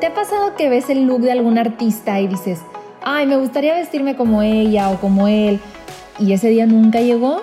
[0.00, 2.60] ¿Te ha pasado que ves el look de algún artista y dices,
[3.02, 5.60] ay, me gustaría vestirme como ella o como él,
[6.18, 7.42] y ese día nunca llegó?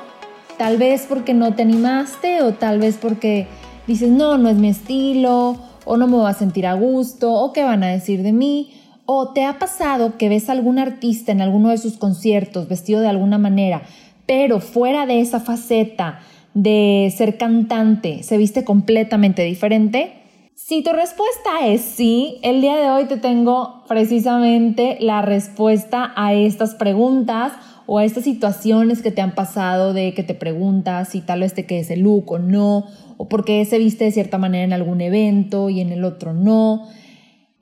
[0.58, 3.46] Tal vez porque no te animaste o tal vez porque
[3.86, 7.54] dices, no, no es mi estilo, o no me voy a sentir a gusto, o
[7.54, 8.74] qué van a decir de mí.
[9.06, 13.02] O te ha pasado que ves a algún artista en alguno de sus conciertos vestido
[13.02, 13.84] de alguna manera,
[14.26, 16.22] pero fuera de esa faceta
[16.56, 20.24] de ser cantante, se viste completamente diferente.
[20.68, 26.34] Si tu respuesta es sí, el día de hoy te tengo precisamente la respuesta a
[26.34, 27.54] estas preguntas
[27.86, 31.54] o a estas situaciones que te han pasado de que te preguntas si tal vez
[31.54, 32.84] te quedes el look o no,
[33.16, 36.34] o por qué se viste de cierta manera en algún evento y en el otro
[36.34, 36.90] no.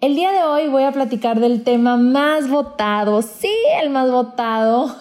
[0.02, 4.96] El día de hoy voy a platicar del tema más votado, sí, el más votado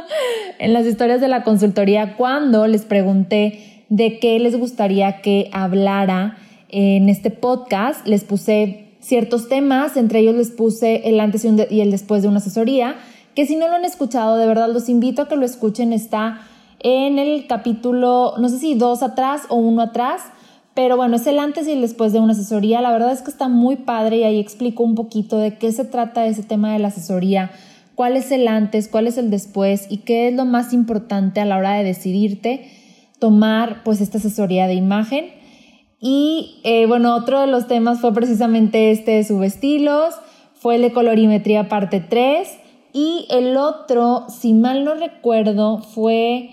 [0.58, 6.38] en las historias de la consultoría cuando les pregunté de qué les gustaría que hablara
[6.74, 8.06] en este podcast.
[8.06, 12.38] Les puse ciertos temas, entre ellos les puse el antes y el después de una
[12.38, 12.96] asesoría
[13.34, 15.92] que si no lo han escuchado, de verdad los invito a que lo escuchen.
[15.92, 16.40] Está
[16.80, 20.22] en el capítulo, no sé si dos atrás o uno atrás,
[20.74, 22.80] pero bueno, es el antes y el después de una asesoría.
[22.80, 25.84] La verdad es que está muy padre y ahí explico un poquito de qué se
[25.84, 27.50] trata ese tema de la asesoría,
[27.94, 31.44] cuál es el antes, cuál es el después y qué es lo más importante a
[31.44, 32.70] la hora de decidirte
[33.18, 35.26] tomar pues esta asesoría de imagen.
[36.06, 40.14] Y eh, bueno, otro de los temas fue precisamente este de subestilos,
[40.52, 42.46] fue el de colorimetría parte 3
[42.92, 46.50] y el otro, si mal no recuerdo, fue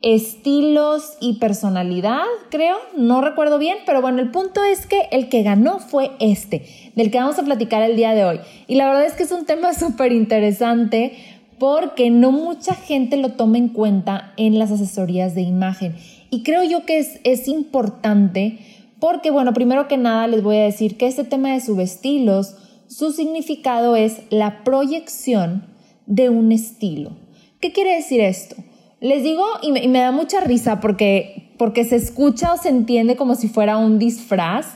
[0.00, 5.42] estilos y personalidad, creo, no recuerdo bien, pero bueno, el punto es que el que
[5.42, 8.40] ganó fue este, del que vamos a platicar el día de hoy.
[8.68, 11.12] Y la verdad es que es un tema súper interesante
[11.58, 15.94] porque no mucha gente lo toma en cuenta en las asesorías de imagen.
[16.30, 18.58] Y creo yo que es, es importante
[19.04, 22.54] porque, bueno, primero que nada les voy a decir que este tema de subestilos,
[22.86, 25.66] su significado es la proyección
[26.06, 27.10] de un estilo.
[27.60, 28.56] ¿Qué quiere decir esto?
[29.02, 33.34] Les digo, y me, da mucha risa porque, porque se escucha o se entiende como
[33.34, 34.68] si fuera un disfraz,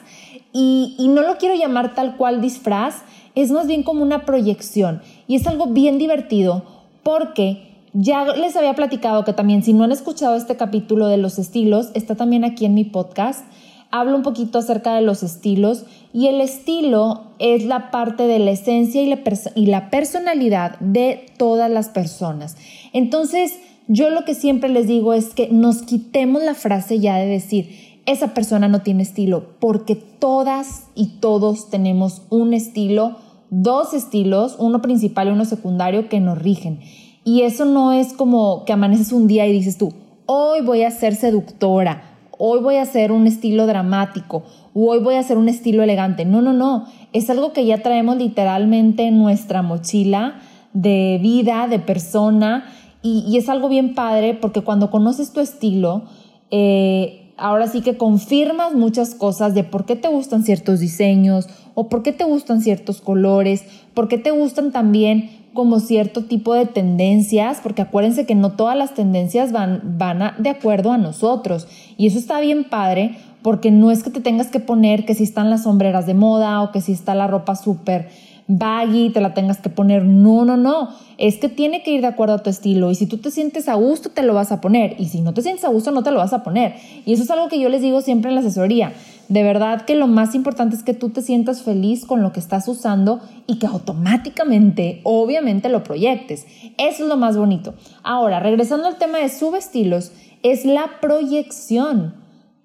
[0.52, 2.96] y, y no lo quiero llamar tal cual disfraz,
[3.34, 5.00] es más bien como una proyección.
[5.26, 6.64] Y es algo bien divertido
[7.02, 11.38] porque ya les había platicado que también si no han escuchado este capítulo de los
[11.38, 13.46] estilos, está también aquí en mi podcast
[13.90, 18.50] hablo un poquito acerca de los estilos y el estilo es la parte de la
[18.50, 19.20] esencia y la,
[19.54, 22.56] y la personalidad de todas las personas.
[22.92, 27.26] Entonces, yo lo que siempre les digo es que nos quitemos la frase ya de
[27.26, 33.16] decir, esa persona no tiene estilo, porque todas y todos tenemos un estilo,
[33.50, 36.80] dos estilos, uno principal y uno secundario que nos rigen.
[37.24, 39.92] Y eso no es como que amaneces un día y dices tú,
[40.24, 44.44] hoy voy a ser seductora, hoy voy a hacer un estilo dramático,
[44.74, 46.24] o hoy voy a hacer un estilo elegante.
[46.24, 46.86] No, no, no.
[47.12, 50.40] Es algo que ya traemos literalmente en nuestra mochila
[50.72, 52.64] de vida, de persona,
[53.02, 56.02] y, es algo bien padre porque cuando conoces tu estilo,
[56.50, 61.88] eh, ahora sí que confirmas muchas cosas de por qué te gustan ciertos diseños o
[61.88, 66.66] por qué te gustan ciertos colores, por qué te gustan también como cierto tipo de
[66.66, 71.66] tendencias, porque acuérdense que no todas las tendencias van, van de acuerdo a nosotros.
[71.96, 75.24] Y eso está bien padre, porque no es que te tengas que poner que si
[75.24, 78.08] están las sombreras de moda o que si está la ropa súper
[78.48, 80.04] baggy, te la tengas que poner.
[80.04, 80.88] No, no, no.
[81.18, 82.90] Es que tiene que ir de acuerdo a tu estilo.
[82.90, 84.96] Y si tú te sientes a gusto, te lo vas a poner.
[84.98, 86.74] Y si no te sientes a gusto, no te lo vas a poner.
[87.04, 88.92] Y eso es algo que yo les digo siempre en la asesoría.
[89.28, 92.40] De verdad que lo más importante es que tú te sientas feliz con lo que
[92.40, 96.46] estás usando y que automáticamente, obviamente, lo proyectes.
[96.78, 97.74] Eso es lo más bonito.
[98.02, 100.12] Ahora, regresando al tema de subestilos,
[100.42, 102.14] es la proyección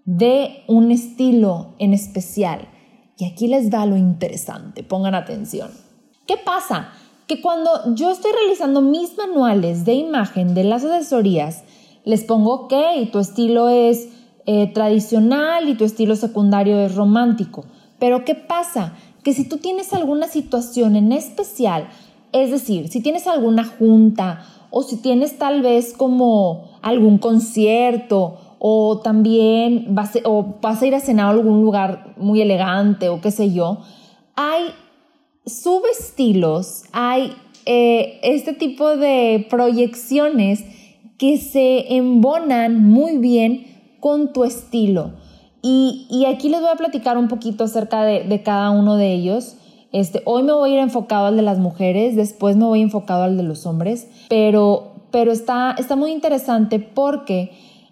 [0.05, 2.69] de un estilo en especial.
[3.17, 5.69] Y aquí les da lo interesante, pongan atención.
[6.27, 6.89] ¿Qué pasa?
[7.27, 11.63] Que cuando yo estoy realizando mis manuales de imagen de las asesorías,
[12.05, 12.73] les pongo, ok,
[13.11, 14.07] tu estilo es
[14.45, 17.65] eh, tradicional y tu estilo secundario es romántico.
[17.99, 18.93] Pero ¿qué pasa?
[19.23, 21.87] Que si tú tienes alguna situación en especial,
[22.33, 28.99] es decir, si tienes alguna junta o si tienes tal vez como algún concierto o
[28.99, 33.31] también vas, o vas a ir a cenar a algún lugar muy elegante o qué
[33.31, 33.79] sé yo,
[34.35, 34.63] hay
[35.45, 37.33] subestilos, hay
[37.65, 40.63] eh, este tipo de proyecciones
[41.17, 43.72] que se embonan muy bien
[44.03, 45.13] con tu estilo.
[45.61, 49.55] Y, aquí les voy a platicar un poquito acerca de, cada uno de ellos.
[49.93, 53.23] Este, hoy me voy a ir enfocado al de las mujeres, después me voy enfocado
[53.23, 57.51] al de los hombres, pero, pero está, está muy interesante porque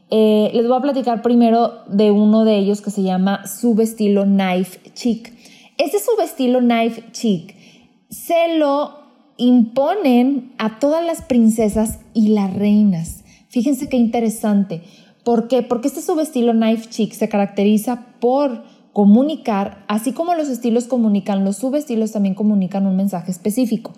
[0.09, 4.81] eh, les voy a platicar primero de uno de ellos que se llama subestilo knife
[4.93, 5.33] chic.
[5.77, 7.55] Ese subestilo knife chic
[8.09, 8.95] se lo
[9.37, 13.23] imponen a todas las princesas y las reinas.
[13.47, 14.81] Fíjense qué interesante.
[15.23, 15.61] ¿Por qué?
[15.61, 18.63] Porque este subestilo knife chic se caracteriza por
[18.93, 23.93] comunicar, así como los estilos comunican, los subestilos también comunican un mensaje específico.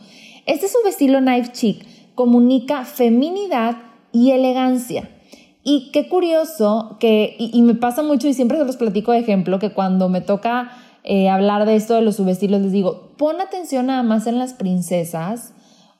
[0.45, 1.85] Este subestilo knife chic
[2.15, 3.77] comunica feminidad
[4.11, 5.09] y elegancia.
[5.63, 9.59] Y qué curioso que, y, me pasa mucho y siempre se los platico de ejemplo,
[9.59, 10.71] que cuando me toca
[11.05, 14.53] eh, hablar de esto de los subestilos, les digo, pon atención nada más en las
[14.53, 15.53] princesas,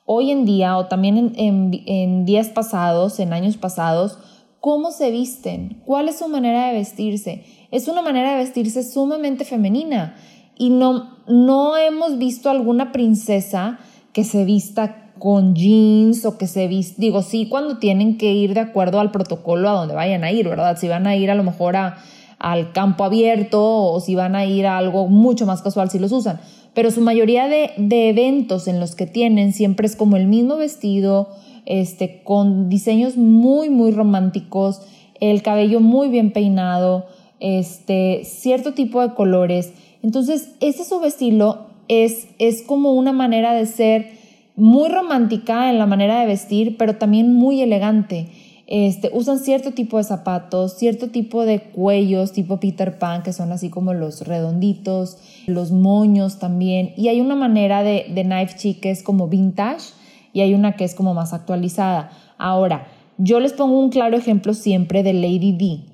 [0.04, 4.18] hoy en día o también en días pasados, en años pasados,
[4.64, 7.44] cómo se visten, cuál es su manera de vestirse.
[7.70, 10.16] Es una manera de vestirse sumamente femenina
[10.56, 13.78] y no, no hemos visto alguna princesa
[14.14, 18.54] que se vista con jeans o que se viste, digo, sí, cuando tienen que ir
[18.54, 20.78] de acuerdo al protocolo a donde vayan a ir, ¿verdad?
[20.78, 21.98] Si van a ir a lo mejor a,
[22.38, 26.10] al campo abierto o si van a ir a algo mucho más casual, si los
[26.10, 26.40] usan.
[26.72, 30.56] Pero su mayoría de, de eventos en los que tienen siempre es como el mismo
[30.56, 31.28] vestido,
[31.66, 34.82] este, con diseños muy, muy románticos,
[35.20, 37.06] el cabello muy bien peinado,
[37.40, 39.72] este, cierto tipo de colores.
[40.02, 44.12] Entonces, ese subestilo es, es como una manera de ser
[44.56, 48.28] muy romántica en la manera de vestir, pero también muy elegante.
[48.66, 53.52] Este, usan cierto tipo de zapatos, cierto tipo de cuellos tipo Peter Pan, que son
[53.52, 56.94] así como los redonditos, los moños también.
[56.96, 59.92] Y hay una manera de, de knife chic que es como vintage
[60.34, 62.10] y hay una que es como más actualizada.
[62.36, 65.84] Ahora, yo les pongo un claro ejemplo siempre de Lady D.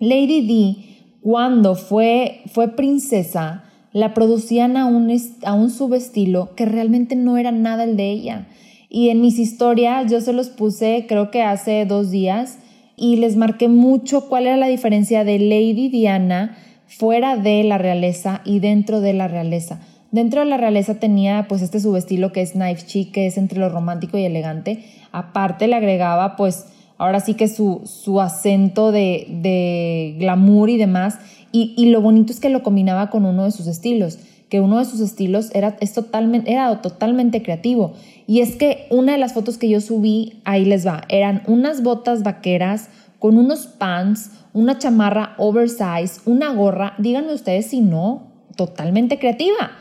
[0.00, 5.10] Lady D, cuando fue, fue princesa, la producían a un,
[5.44, 8.48] a un subestilo que realmente no era nada el de ella.
[8.88, 12.58] Y en mis historias yo se los puse creo que hace dos días
[12.96, 16.56] y les marqué mucho cuál era la diferencia de Lady Diana
[16.86, 19.80] fuera de la realeza y dentro de la realeza.
[20.12, 23.60] Dentro de la realeza tenía pues este subestilo que es knife chic, que es entre
[23.60, 24.84] lo romántico y elegante.
[25.12, 26.66] Aparte le agregaba pues
[26.98, 31.18] ahora sí que su, su acento de, de glamour y demás
[31.52, 34.18] y, lo bonito es que lo combinaba con uno de sus estilos,
[34.48, 37.94] que uno de sus estilos era, es totalmente, era totalmente creativo.
[38.26, 41.82] Y es que una de las fotos que yo subí, ahí les va, eran unas
[41.82, 49.18] botas vaqueras con unos pants, una chamarra oversize, una gorra, díganme ustedes si no, totalmente
[49.18, 49.72] creativa.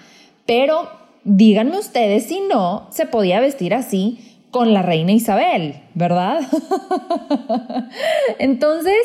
[0.50, 0.90] Pero
[1.26, 4.18] díganme ustedes si no se podía vestir así
[4.50, 6.40] con la reina Isabel, ¿verdad?
[8.40, 8.98] Entonces,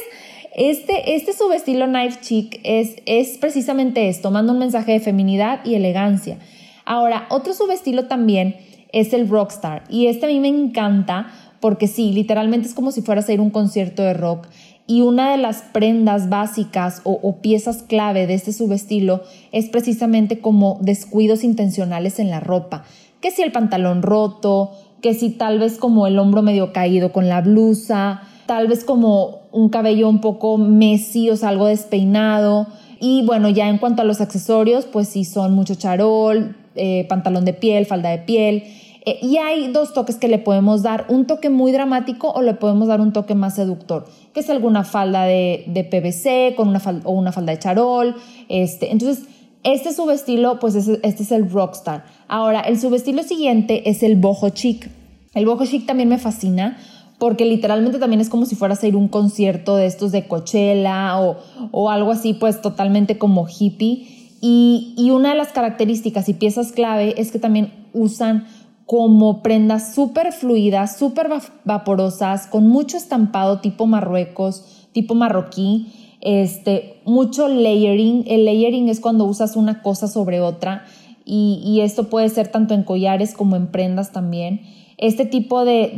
[0.57, 5.75] este, este subestilo knife chic es, es precisamente esto, manda un mensaje de feminidad y
[5.75, 6.39] elegancia.
[6.87, 8.57] Ahora, otro subestilo también
[8.95, 11.27] es el rockstar y este a mí me encanta
[11.61, 14.47] porque sí, literalmente es como si fueras a ir a un concierto de rock
[14.87, 20.79] y una de las prendas básicas o, piezas clave de este subestilo es precisamente como
[20.83, 22.85] descuidos intencionales en la ropa,
[23.21, 27.29] que si el pantalón roto, que si tal vez como el hombro medio caído con
[27.29, 32.67] la blusa, tal vez como un cabello un poco messy, o sea, algo despeinado.
[33.01, 37.45] Y bueno, ya en cuanto a los accesorios, pues sí son mucho charol, eh, pantalón
[37.45, 38.65] de piel, falda de piel.
[39.07, 42.55] Eh, y hay dos toques que le podemos dar, un toque muy dramático o le
[42.55, 46.81] podemos dar un toque más seductor, que es alguna falda de, de PVC con una
[47.05, 48.15] o una falda de charol.
[48.49, 48.93] Este.
[48.93, 49.27] Entonces,
[49.63, 52.05] este subestilo, pues este es el rockstar.
[52.29, 54.91] Ahora, el subestilo siguiente es el boho chic.
[55.35, 56.79] El boho chic también me fascina
[57.19, 60.27] porque literalmente también es como si fueras a ir a un concierto de estos de
[60.27, 64.37] Coachella o, algo así, pues totalmente como hippie.
[64.43, 68.47] Y, y, una de las características y piezas clave es que también usan
[68.87, 71.29] como prendas súper fluidas, súper
[71.65, 78.25] vaporosas, con mucho estampado tipo Marruecos, tipo marroquí, este, mucho layering.
[78.27, 80.85] El layering es cuando usas una cosa sobre otra
[81.27, 84.61] y, esto puede ser tanto en collares como en prendas también.
[84.97, 85.93] Este tipo de,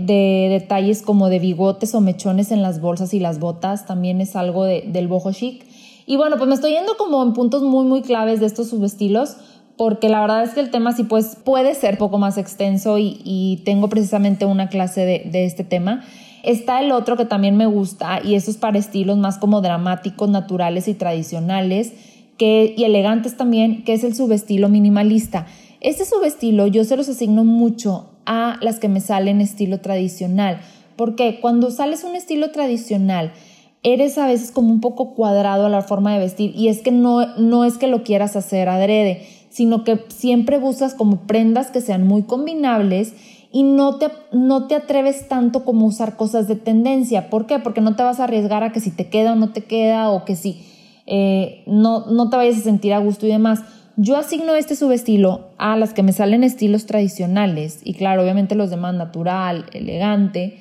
[0.50, 4.64] detalles como de bigotes o mechones en las bolsas y las botas también es algo
[4.64, 5.64] del boho chic.
[6.06, 9.36] Y bueno, pues me estoy yendo como en puntos muy, muy claves de estos subestilos,
[9.76, 13.62] porque la verdad es que el tema sí pues, puede ser poco más extenso y,
[13.64, 16.04] tengo precisamente una clase de, este tema.
[16.42, 20.28] Está el otro que también me gusta y eso es para estilos más como dramáticos,
[20.28, 21.92] naturales y tradicionales
[22.38, 25.46] que, y elegantes también, que es el subestilo minimalista.
[25.80, 30.60] Este subestilo yo se los asigno mucho a las que me salen estilo tradicional.
[30.96, 33.32] Porque cuando sales un estilo tradicional,
[33.82, 36.90] eres a veces como un poco cuadrado a la forma de vestir y es que
[36.90, 39.24] no, no es que lo quieras hacer adrede,
[39.56, 43.14] sino que siempre buscas como prendas que sean muy combinables
[43.50, 47.30] y no te, no te atreves tanto como usar cosas de tendencia.
[47.30, 47.58] ¿Por qué?
[47.58, 50.10] Porque no te vas a arriesgar a que si te queda o no te queda
[50.10, 50.60] o que si
[51.06, 53.62] eh, no, no te vayas a sentir a gusto y demás.
[53.96, 58.68] yo asigno este subestilo a las que me salen estilos tradicionales y claro, obviamente los
[58.68, 60.58] demás natural, elegante,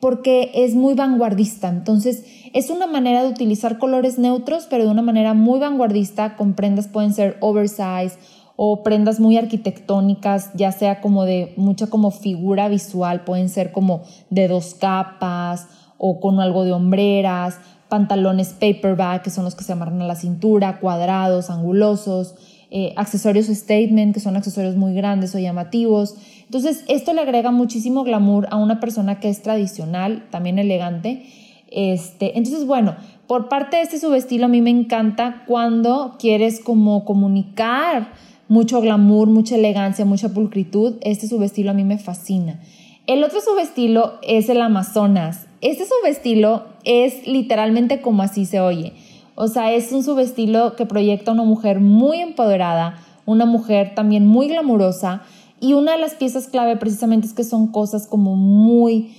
[0.00, 1.68] porque es muy vanguardista.
[1.68, 6.54] Entonces, es una manera de utilizar colores neutros, pero de una manera muy vanguardista, con
[6.54, 8.16] prendas pueden ser oversize
[8.56, 14.02] o prendas muy arquitectónicas, ya sea como de mucha como figura visual, pueden ser como
[14.30, 15.66] de dos capas
[15.96, 20.14] o con algo de hombreras, pantalones paperback, que son los que se amarran a la
[20.14, 22.34] cintura, cuadrados, angulosos,
[22.70, 26.14] eh, accesorios statement, que son accesorios muy grandes o llamativos.
[26.44, 31.26] Entonces, esto le agrega muchísimo glamour a una persona que es tradicional, también elegante.
[31.74, 32.94] Este, entonces, bueno,
[33.26, 38.12] por parte de este subestilo a mí me encanta cuando quieres como comunicar
[38.48, 40.96] mucho glamour, mucha elegancia, mucha pulcritud.
[41.00, 42.60] Este subestilo a mí me fascina.
[43.06, 45.46] El otro subestilo es el Amazonas.
[45.60, 48.92] Este subestilo es literalmente como así se oye.
[49.34, 54.48] O sea, es un subestilo que proyecta una mujer muy empoderada, una mujer también muy
[54.48, 55.22] glamurosa
[55.58, 59.14] y una de las piezas clave precisamente es que son cosas como muy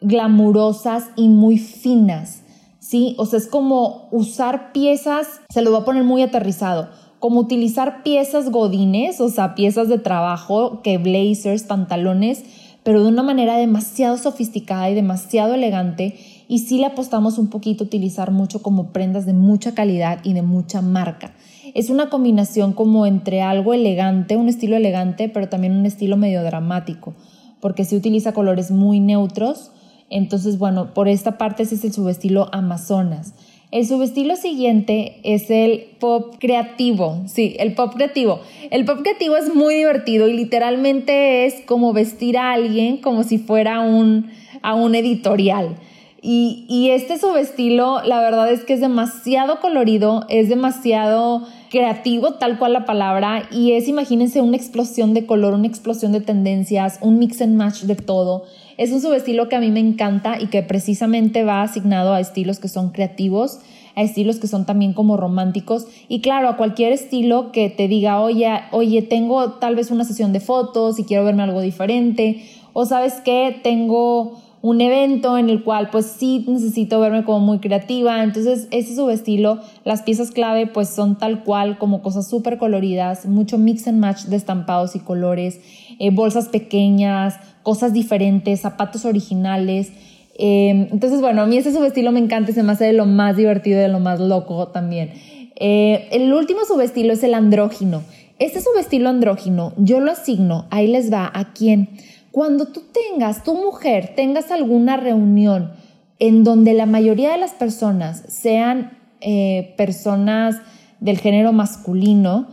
[0.00, 2.42] glamurosas y muy finas,
[2.78, 3.14] ¿sí?
[3.18, 8.02] O sea, es como usar piezas, se lo voy a poner muy aterrizado, como utilizar
[8.02, 12.44] piezas godines, o sea, piezas de trabajo, que blazers, pantalones,
[12.82, 16.14] pero de una manera demasiado sofisticada y demasiado elegante
[16.48, 20.34] y sí le apostamos un poquito a utilizar mucho como prendas de mucha calidad y
[20.34, 21.32] de mucha marca.
[21.74, 26.42] Es una combinación como entre algo elegante, un estilo elegante, pero también un estilo medio
[26.42, 27.14] dramático,
[27.60, 29.72] porque sí utiliza colores muy neutros.
[30.14, 33.34] Entonces, bueno, por esta parte ese es el subestilo Amazonas.
[33.72, 37.22] El subestilo siguiente es el pop creativo.
[37.26, 38.38] Sí, el pop creativo.
[38.70, 43.38] El pop creativo es muy divertido y literalmente es como vestir a alguien como si
[43.38, 44.30] fuera un,
[44.62, 45.74] a un editorial.
[46.22, 52.56] Y, y este subestilo, la verdad es que es demasiado colorido, es demasiado creativo, tal
[52.60, 57.18] cual la palabra, y es, imagínense, una explosión de color, una explosión de tendencias, un
[57.18, 58.44] mix and match de todo.
[58.76, 62.58] Es un subestilo que a mí me encanta y que precisamente va asignado a estilos
[62.58, 63.60] que son creativos,
[63.94, 68.20] a estilos que son también como románticos y claro, a cualquier estilo que te diga,
[68.20, 72.86] oye, oye, tengo tal vez una sesión de fotos y quiero verme algo diferente, o
[72.86, 78.24] sabes qué, tengo un evento en el cual pues sí necesito verme como muy creativa.
[78.24, 83.58] Entonces ese subestilo, las piezas clave pues son tal cual como cosas súper coloridas, mucho
[83.58, 85.60] mix and match de estampados y colores,
[85.98, 89.92] eh, bolsas pequeñas, cosas diferentes, zapatos originales.
[90.36, 93.06] Em, entonces bueno, a mí ese subestilo me encanta y se me hace de lo
[93.06, 95.12] más divertido y de lo más loco también.
[95.56, 98.02] Eh, el último subestilo es el andrógino.
[98.38, 101.90] Este subestilo andrógino yo lo asigno, ahí les va, ¿a quién?
[102.32, 105.70] Cuando tú tengas, tu mujer, tengas alguna reunión
[106.18, 110.56] en donde la mayoría de las personas sean eh, personas
[111.00, 112.48] del género masculino,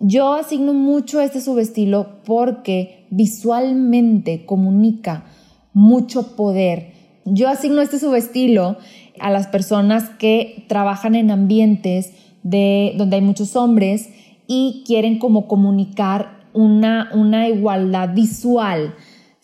[0.00, 5.24] yo asigno mucho este subestilo porque visualmente comunica
[5.72, 6.92] mucho poder.
[7.24, 8.76] Yo asigno este subestilo
[9.18, 12.12] a las personas que trabajan en ambientes
[12.42, 14.10] de, donde hay muchos hombres
[14.46, 18.94] y quieren como comunicar una, una igualdad visual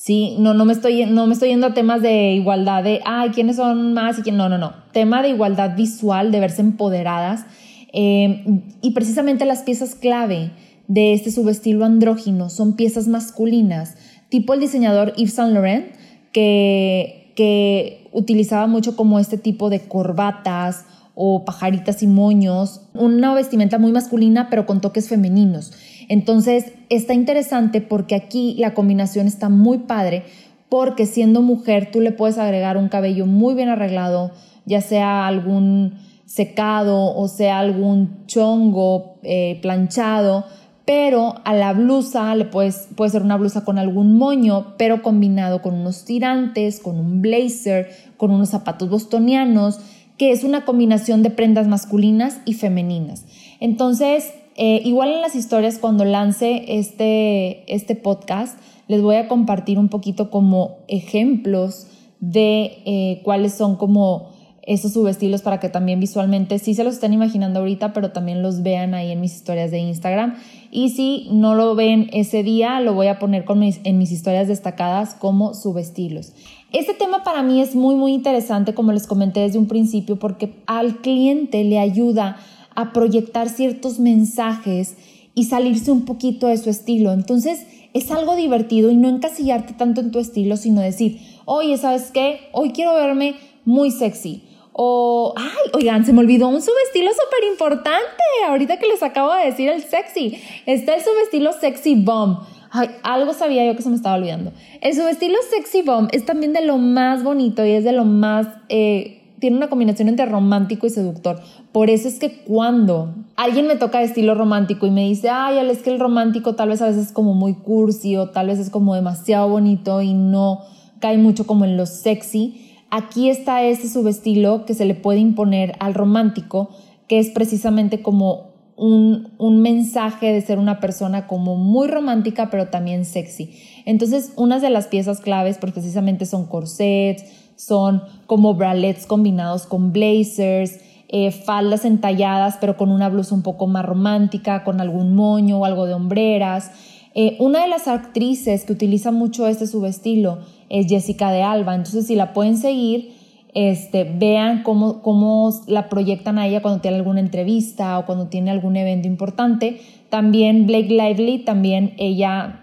[0.02, 0.34] ¿sí?
[0.40, 3.54] No, no, me estoy, no me estoy yendo a temas de igualdad de, ay, ¿quiénes
[3.54, 4.18] son más?
[4.18, 4.72] y quién No, no, no.
[4.90, 7.46] Tema de igualdad visual, de verse empoderadas.
[7.92, 10.52] Eh, y precisamente las piezas clave
[10.88, 13.96] de este subestilo andrógino son piezas masculinas,
[14.28, 15.86] tipo el diseñador Yves Saint Laurent,
[16.32, 23.78] que, que utilizaba mucho como este tipo de corbatas o pajaritas y moños, una vestimenta
[23.78, 25.72] muy masculina pero con toques femeninos.
[26.08, 30.24] Entonces está interesante porque aquí la combinación está muy padre
[30.68, 34.30] porque siendo mujer tú le puedes agregar un cabello muy bien arreglado,
[34.64, 35.94] ya sea algún
[36.32, 40.46] secado o sea algún chongo eh, planchado,
[40.86, 45.60] pero a la blusa le puedes, puede ser una blusa con algún moño, pero combinado
[45.60, 49.80] con unos tirantes, con un blazer, con unos zapatos bostonianos,
[50.16, 53.26] que es una combinación de prendas masculinas y femeninas.
[53.60, 58.58] Entonces, eh, igual en las historias, cuando lance este, este podcast,
[58.88, 61.88] les voy a compartir un poquito como ejemplos
[62.20, 64.31] de eh, cuáles son como
[64.64, 68.62] esos subestilos para que también visualmente sí se los estén imaginando ahorita, pero también los
[68.62, 70.36] vean ahí en mis historias de Instagram.
[70.70, 74.48] Y si no lo ven ese día, lo voy a poner con en mis historias
[74.48, 76.32] destacadas como subestilos.
[76.72, 80.54] Este tema para mí es muy, muy interesante, como les comenté desde un principio, porque
[80.66, 82.36] al cliente le ayuda
[82.74, 84.96] a proyectar ciertos mensajes
[85.34, 87.12] y salirse un poquito de su estilo.
[87.12, 92.10] Entonces es algo divertido y no encasillarte tanto en tu estilo, sino decir, oye, ¿sabes
[92.12, 92.40] qué?
[92.52, 94.42] Hoy quiero verme muy sexy.
[94.72, 98.22] O, ay, oigan, se me olvidó un subestilo súper importante.
[98.48, 100.40] Ahorita que les acabo de decir el sexy.
[100.66, 102.38] Está el subestilo sexy bomb.
[102.70, 104.52] Ay, algo sabía yo que se me estaba olvidando.
[104.80, 108.48] El subestilo sexy bomb es también de lo más bonito y es de lo más...
[108.68, 111.40] Eh, tiene una combinación entre romántico y seductor.
[111.72, 115.58] Por eso es que cuando alguien me toca de estilo romántico y me dice, ay,
[115.68, 118.60] es que el romántico tal vez a veces es como muy cursi o tal vez
[118.60, 120.60] es como demasiado bonito y no
[121.00, 125.74] cae mucho como en lo sexy, aquí está ese subestilo que se le puede imponer
[125.80, 126.68] al romántico,
[127.08, 132.68] que es precisamente como un, un, mensaje de ser una persona como muy romántica, pero
[132.68, 133.54] también sexy.
[133.86, 137.24] Entonces, unas de las piezas claves, pues precisamente son corsets,
[137.56, 143.66] son como bralets combinados con blazers, eh, faldas entalladas, pero con una blusa un poco
[143.66, 146.70] más romántica, con algún moño o algo de hombreras.
[147.14, 150.38] Eh, una de las actrices que utiliza mucho este subestilo
[150.68, 151.74] es Jessica de Alba.
[151.74, 153.12] Entonces, si la pueden seguir,
[153.54, 158.50] este, vean cómo, cómo la proyectan a ella cuando tiene alguna entrevista o cuando tiene
[158.50, 159.80] algún evento importante.
[160.08, 162.60] También Blake Lively, también ella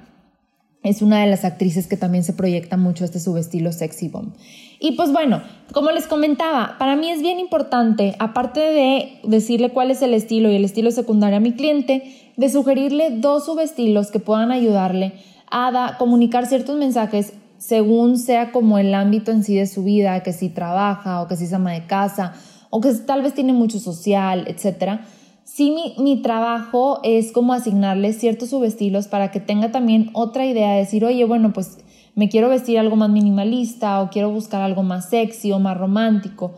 [0.81, 4.33] es una de las actrices que también se proyecta mucho este subestilo sexy bomb.
[4.79, 9.91] Y pues bueno, como les comentaba, para mí es bien importante, aparte de decirle cuál
[9.91, 14.19] es el estilo y el estilo secundario a mi cliente, de sugerirle dos subestilos que
[14.19, 15.11] puedan ayudarle
[15.51, 20.31] a comunicar ciertos mensajes según sea como el ámbito en sí de su vida, que
[20.31, 22.31] si trabaja o que si es ama de casa
[22.69, 25.05] o que tal vez tiene mucho social, etcétera.
[25.43, 30.79] Sí mi, trabajo es como asignarle ciertos subestilos para que tenga también otra idea de
[30.79, 31.79] decir, oye, bueno, pues
[32.15, 36.53] me quiero vestir algo más minimalista o quiero buscar algo más sexy o más romántico,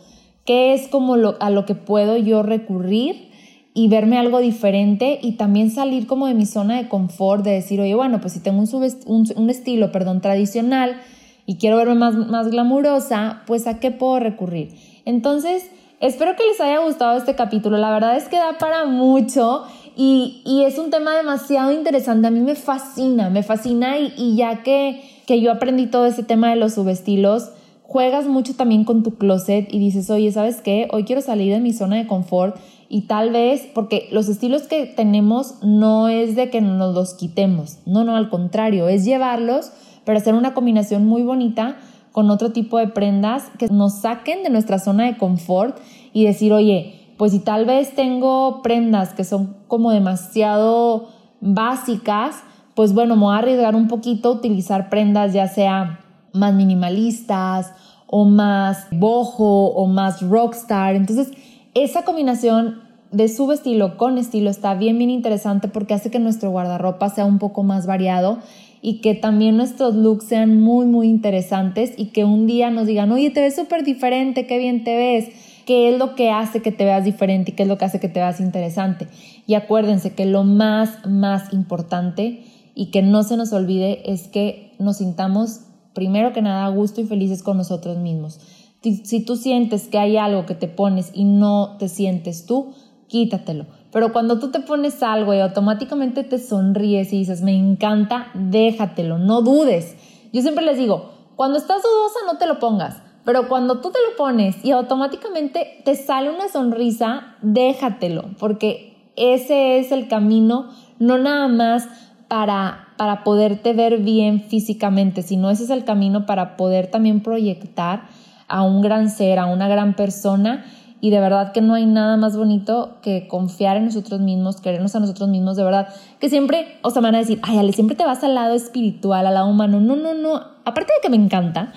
[0.45, 3.30] ¿qué es como a lo que puedo yo recurrir
[3.73, 7.79] y verme algo diferente y también salir como de mi zona de confort, de decir,
[7.79, 10.97] oye, bueno, pues si tengo un, un, estilo, perdón, tradicional
[11.45, 14.75] y quiero verme más, más glamurosa, pues a qué puedo recurrir.
[15.05, 15.69] Entonces,
[16.01, 17.77] Espero que les haya gustado este capítulo.
[17.77, 22.25] La verdad es que da para mucho y, es un tema demasiado interesante.
[22.25, 26.49] A mí me fascina, me fascina y, ya que, que yo aprendí todo ese tema
[26.49, 27.51] de los subestilos,
[27.83, 30.87] juegas mucho también con tu closet y dices, oye, ¿sabes qué?
[30.91, 32.55] Hoy quiero salir de mi zona de confort
[32.93, 37.77] y tal vez, porque los estilos que tenemos no es de que nos los quitemos,
[37.85, 39.71] no, no, al contrario, es llevarlos,
[40.03, 41.77] pero hacer una combinación muy bonita
[42.11, 45.77] con otro tipo de prendas que nos saquen de nuestra zona de confort
[46.11, 51.07] y decir, oye, pues si tal vez tengo prendas que son como demasiado
[51.39, 52.43] básicas,
[52.75, 56.01] pues bueno, me voy a arriesgar un poquito a utilizar prendas ya sea
[56.33, 57.71] más minimalistas
[58.07, 60.95] o más boho o más rockstar.
[60.95, 61.31] Entonces,
[61.73, 62.81] esa combinación
[63.11, 67.39] de subestilo con estilo está bien, bien interesante porque hace que nuestro guardarropa sea un
[67.39, 68.39] poco más variado
[68.81, 73.11] y que también nuestros looks sean muy, muy interesantes y que un día nos digan,
[73.11, 75.29] oye, te ves súper diferente, qué bien te ves,
[75.65, 77.99] qué es lo que hace que te veas diferente y qué es lo que hace
[77.99, 79.07] que te veas interesante.
[79.45, 84.73] Y acuérdense que lo más, más importante y que no se nos olvide es que
[84.79, 85.61] nos sintamos
[85.93, 88.39] primero que nada a gusto y felices con nosotros mismos.
[88.81, 92.73] Si tú sientes que hay algo que te pones y no te sientes tú,
[93.07, 98.27] quítatelo pero cuando tú te pones algo y automáticamente te sonríes y dices, me encanta,
[98.33, 99.95] déjatelo, no dudes.
[100.31, 103.99] Yo siempre les digo, cuando estás dudosa no te lo pongas, pero cuando tú te
[104.09, 111.17] lo pones y automáticamente te sale una sonrisa, déjatelo, porque ese es el camino, no
[111.17, 111.89] nada más
[112.29, 118.07] para, para poderte ver bien físicamente, sino ese es el camino para poder también proyectar
[118.51, 120.65] a un gran ser, a una gran persona
[120.99, 124.95] y de verdad que no hay nada más bonito que confiar en nosotros mismos, querernos
[124.95, 125.87] a nosotros mismos, de verdad.
[126.19, 128.53] Que siempre, o sea, me van a decir, ay, Ale, siempre te vas al lado
[128.53, 129.79] espiritual, al lado humano.
[129.79, 130.35] No, no, no.
[130.63, 131.73] Aparte de que me encanta,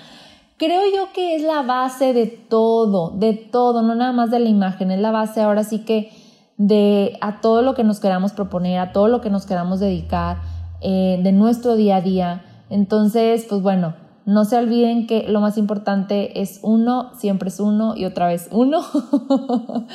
[0.57, 4.49] creo yo que es la base de todo, de todo, no nada más de la
[4.49, 6.11] imagen, es la base ahora sí que
[6.57, 10.37] de a todo lo que nos queramos proponer, a todo lo que nos queramos dedicar,
[10.81, 12.45] eh, de nuestro día a día.
[12.69, 17.95] Entonces, pues bueno, no se olviden que lo más importante es uno, siempre es uno
[17.95, 18.81] y otra vez uno.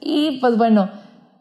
[0.00, 0.88] y pues bueno,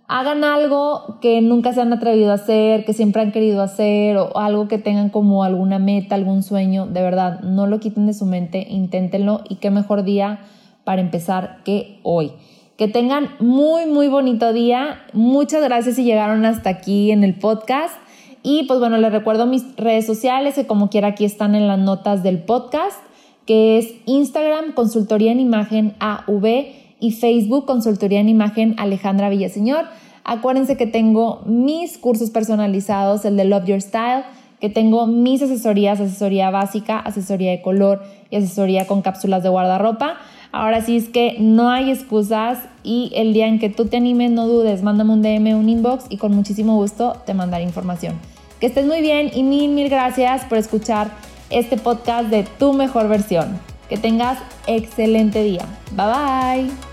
[0.07, 4.37] hagan algo que nunca se han atrevido a hacer, que siempre han querido hacer o
[4.37, 6.85] algo que tengan como alguna meta, algún sueño.
[6.85, 10.39] De verdad, no lo quiten de su mente, inténtenlo y qué mejor día
[10.83, 12.33] para empezar que hoy.
[12.77, 14.99] Que tengan muy, muy bonito día.
[15.13, 17.95] Muchas gracias si llegaron hasta aquí en el podcast.
[18.43, 21.79] Y pues bueno, les recuerdo mis redes sociales, que como quiera aquí están en las
[21.79, 22.97] notas del podcast,
[23.45, 26.65] que es Instagram, Consultoría en Imagen AV
[26.99, 29.85] y Facebook, Consultoría en Imagen Alejandra Villaseñor.
[30.23, 34.23] Acuérdense que tengo mis cursos personalizados, el de Love Your Style,
[34.59, 40.17] que tengo mis asesorías, asesoría básica, asesoría de color y asesoría con cápsulas de guardarropa.
[40.51, 44.31] Ahora sí es que no hay excusas y el día en que tú te animes,
[44.31, 48.15] no dudes, mándame un DM, un inbox y con muchísimo gusto te mandaré información.
[48.59, 51.09] Que estés muy bien y mil, mil gracias por escuchar
[51.49, 53.59] este podcast de tu mejor versión.
[53.89, 54.37] Que tengas
[54.67, 55.65] excelente día.
[55.95, 56.90] Bye bye.